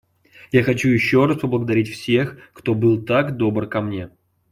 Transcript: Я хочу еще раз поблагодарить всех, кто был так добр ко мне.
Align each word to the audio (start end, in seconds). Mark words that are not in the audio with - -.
Я 0.51 0.63
хочу 0.63 0.89
еще 0.89 1.27
раз 1.27 1.37
поблагодарить 1.39 1.87
всех, 1.89 2.35
кто 2.53 2.73
был 2.73 3.03
так 3.03 3.37
добр 3.37 3.67
ко 3.67 3.81
мне. 3.81 4.09